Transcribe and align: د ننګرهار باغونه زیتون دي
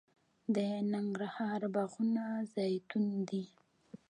د 0.55 0.57
ننګرهار 0.93 1.61
باغونه 1.73 2.25
زیتون 2.53 3.05
دي 3.29 3.43